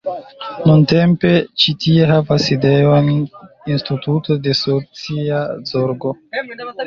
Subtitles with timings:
[0.67, 3.11] Nuntempe ĉi tie havas sidejon
[3.75, 6.15] instituto de socia zorgo.